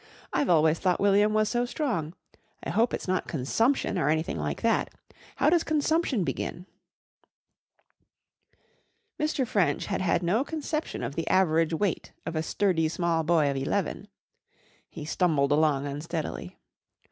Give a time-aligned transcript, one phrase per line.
[0.33, 2.15] I've always thought William was so strong.
[2.63, 4.91] I hope it's not consumption or anything like that.
[5.35, 6.65] How does consumption begin?"
[9.19, 9.45] Mr.
[9.45, 13.55] French had had no conception of the average weight of a sturdy small boy of
[13.57, 14.07] eleven.
[14.89, 16.57] He stumbled along unsteadily.